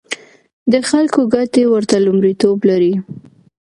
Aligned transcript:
د 0.71 0.73
خلکو 0.89 1.19
ګټې 1.33 1.63
ورته 1.67 1.95
لومړیتوب 2.05 2.57
لري. 2.69 2.93